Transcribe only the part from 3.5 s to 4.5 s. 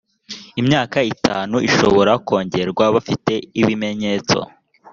ibimenyetso